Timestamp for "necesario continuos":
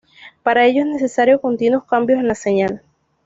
0.87-1.83